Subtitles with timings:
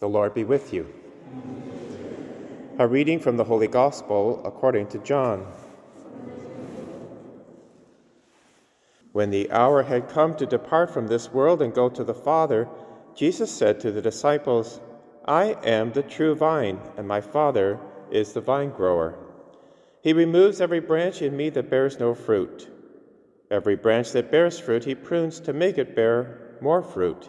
[0.00, 0.86] The Lord be with you.
[2.78, 5.46] A reading from the Holy Gospel according to John.
[9.12, 12.66] When the hour had come to depart from this world and go to the Father,
[13.14, 14.80] Jesus said to the disciples,
[15.26, 17.78] I am the true vine, and my Father
[18.10, 19.18] is the vine grower.
[20.00, 22.70] He removes every branch in me that bears no fruit.
[23.50, 27.28] Every branch that bears fruit, he prunes to make it bear more fruit.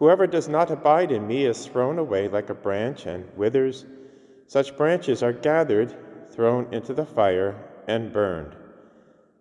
[0.00, 3.84] Whoever does not abide in me is thrown away like a branch and withers.
[4.46, 5.94] Such branches are gathered,
[6.32, 7.54] thrown into the fire,
[7.86, 8.56] and burned.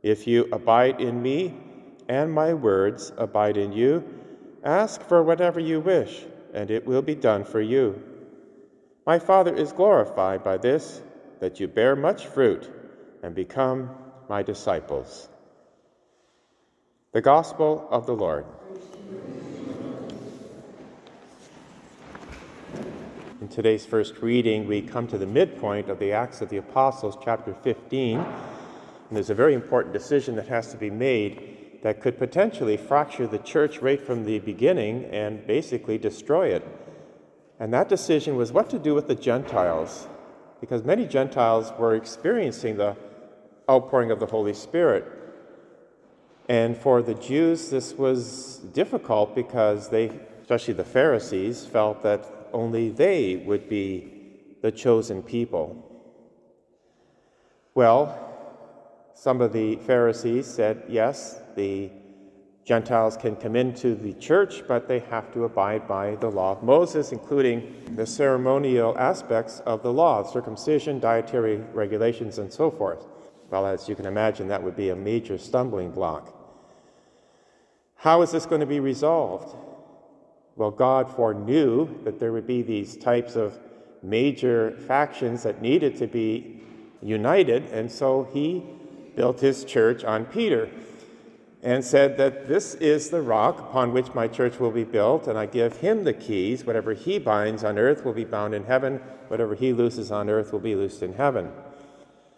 [0.04, 1.56] If you abide in me,
[2.10, 4.04] and my words abide in you,
[4.62, 8.04] ask for whatever you wish, and it will be done for you.
[9.06, 11.02] My Father is glorified by this,
[11.40, 12.70] that you bear much fruit
[13.24, 13.92] and become
[14.28, 15.30] my disciples.
[17.14, 18.46] The Gospel of the Lord.
[23.50, 27.18] In today's first reading, we come to the midpoint of the Acts of the Apostles,
[27.20, 28.20] chapter 15.
[28.20, 28.28] And
[29.10, 33.40] there's a very important decision that has to be made that could potentially fracture the
[33.40, 36.64] church right from the beginning and basically destroy it.
[37.60, 40.08] And that decision was what to do with the Gentiles,
[40.62, 42.96] because many Gentiles were experiencing the
[43.68, 45.06] outpouring of the Holy Spirit.
[46.48, 50.12] And for the Jews, this was difficult because they,
[50.50, 54.12] especially the Pharisees, felt that only they would be
[54.64, 55.86] the chosen people.
[57.76, 58.18] Well,
[59.14, 61.92] some of the Pharisees said, yes, the
[62.66, 66.64] Gentiles can come into the church, but they have to abide by the law of
[66.64, 73.06] Moses, including the ceremonial aspects of the law, circumcision, dietary regulations, and so forth.
[73.52, 76.36] Well, as you can imagine, that would be a major stumbling block.
[77.98, 79.56] How is this going to be resolved?
[80.60, 83.58] Well, God foreknew that there would be these types of
[84.04, 86.60] major factions that needed to be
[87.02, 88.66] united, and so he
[89.16, 90.70] built his church on Peter
[91.64, 95.40] and said that this is the rock upon which my church will be built, and
[95.40, 96.66] I give him the keys.
[96.66, 98.98] Whatever he binds on earth will be bound in heaven,
[99.30, 101.54] whatever he looses on earth will be loosed in heaven.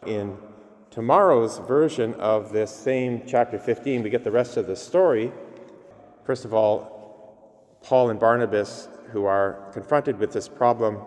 [0.06, 0.38] In
[0.92, 5.32] tomorrow's version of this same chapter 15, we get the rest of the story.
[6.24, 7.01] First of all,
[7.84, 11.00] Paul and Barnabas, who are confronted with this problem,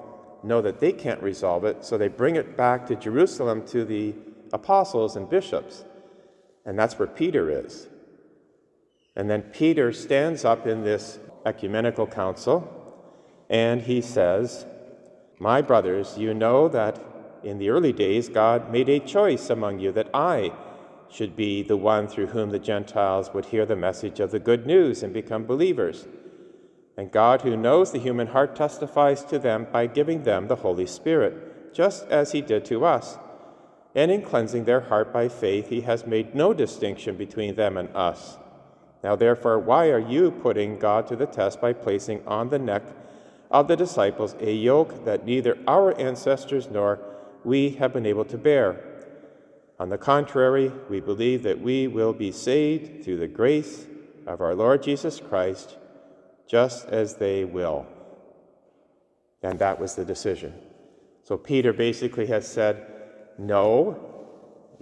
[0.43, 4.15] know that they can't resolve it, so they bring it back to Jerusalem to the
[4.53, 5.85] apostles and bishops.
[6.65, 7.89] And that's where Peter is.
[9.17, 12.71] And then Peter stands up in this ecumenical council
[13.49, 14.67] and he says,
[15.39, 16.99] My brothers, you know that
[17.43, 20.53] in the early days God made a choice among you that I
[21.11, 24.67] should be the one through whom the Gentiles would hear the message of the good
[24.67, 26.07] news and become believers.
[26.97, 30.87] And God, who knows the human heart, testifies to them by giving them the Holy
[30.87, 33.19] Spirit, just as He did to us.
[33.95, 37.95] And in cleansing their heart by faith, He has made no distinction between them and
[37.97, 38.39] us.
[39.03, 42.83] Now, therefore, why are you putting God to the test by placing on the neck
[43.51, 47.01] of the disciples a yoke that neither our ancestors nor
[47.45, 48.83] we have been able to bear?
[49.81, 53.87] On the contrary, we believe that we will be saved through the grace
[54.27, 55.77] of our Lord Jesus Christ
[56.47, 57.87] just as they will.
[59.43, 60.55] And that was the decision.
[61.23, 62.87] So Peter basically has said,
[63.39, 64.15] No,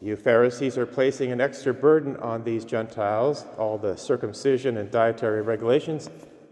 [0.01, 3.47] you Pharisees are placing an extra burden on these Gentiles.
[3.59, 6.11] All the circumcision and dietary regulations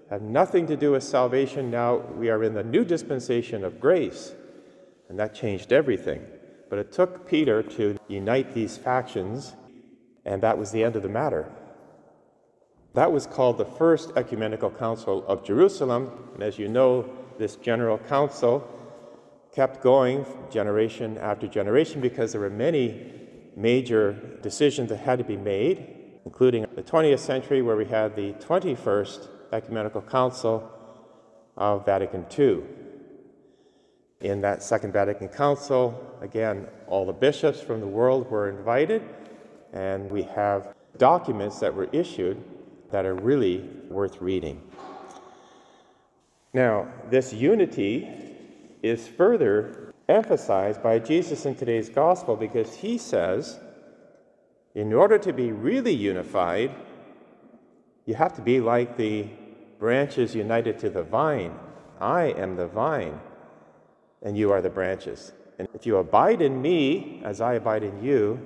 [0.09, 1.71] have nothing to do with salvation.
[1.71, 4.34] Now we are in the new dispensation of grace.
[5.09, 6.24] And that changed everything.
[6.68, 9.54] But it took Peter to unite these factions,
[10.24, 11.51] and that was the end of the matter.
[12.95, 16.10] That was called the First Ecumenical Council of Jerusalem.
[16.34, 17.09] And as you know,
[17.39, 18.66] this General Council
[19.54, 23.13] kept going generation after generation because there were many
[23.57, 25.87] major decisions that had to be made,
[26.25, 30.69] including the 20th century, where we had the 21st Ecumenical Council
[31.57, 32.63] of Vatican II.
[34.21, 39.03] In that Second Vatican Council, again, all the bishops from the world were invited,
[39.72, 42.42] and we have documents that were issued
[42.91, 44.60] that are really worth reading.
[46.53, 48.09] Now, this unity
[48.83, 53.59] is further emphasized by Jesus in today's gospel because he says,
[54.75, 56.75] in order to be really unified,
[58.07, 59.28] you have to be like the
[59.78, 61.54] branches united to the vine.
[62.01, 63.21] I am the vine,
[64.22, 65.33] and you are the branches.
[65.59, 68.41] And if you abide in me as I abide in you,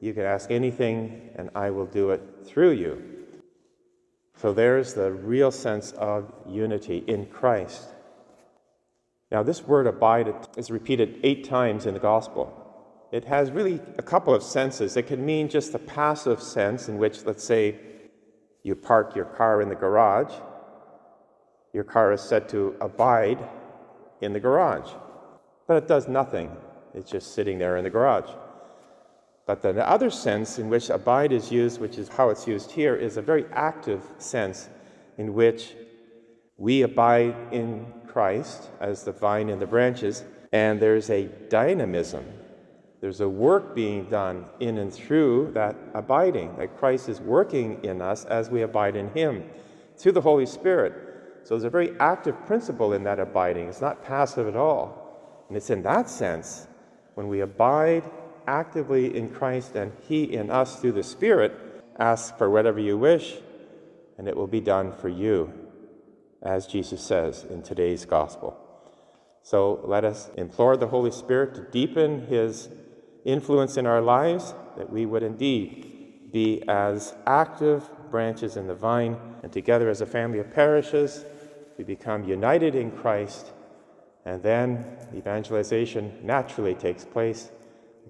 [0.00, 3.15] you can ask anything, and I will do it through you.
[4.36, 7.88] So there's the real sense of unity in Christ.
[9.30, 12.62] Now, this word abide is repeated eight times in the gospel.
[13.12, 14.96] It has really a couple of senses.
[14.96, 17.76] It can mean just the passive sense, in which, let's say,
[18.62, 20.32] you park your car in the garage.
[21.72, 23.38] Your car is said to abide
[24.20, 24.90] in the garage,
[25.66, 26.56] but it does nothing.
[26.94, 28.30] It's just sitting there in the garage.
[29.46, 32.96] But the other sense in which abide is used, which is how it's used here,
[32.96, 34.68] is a very active sense
[35.18, 35.74] in which
[36.56, 42.24] we abide in Christ as the vine and the branches, and there's a dynamism.
[43.00, 48.02] There's a work being done in and through that abiding, that Christ is working in
[48.02, 49.48] us as we abide in Him
[49.96, 50.92] through the Holy Spirit.
[51.44, 53.68] So there's a very active principle in that abiding.
[53.68, 55.44] It's not passive at all.
[55.46, 56.66] And it's in that sense,
[57.14, 58.02] when we abide
[58.46, 61.52] actively in Christ and He in us through the Spirit,
[61.98, 63.34] ask for whatever you wish,
[64.18, 65.52] and it will be done for you,
[66.42, 68.58] as Jesus says in today's gospel.
[69.42, 72.68] So let us implore the Holy Spirit to deepen His
[73.24, 79.16] influence in our lives, that we would indeed be as active branches in the vine,
[79.42, 81.24] and together as a family of parishes,
[81.78, 83.52] we become united in Christ,
[84.24, 84.84] and then
[85.14, 87.50] evangelization naturally takes place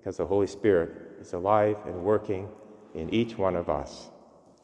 [0.07, 2.49] because the Holy Spirit is alive and working
[2.95, 4.09] in each one of us.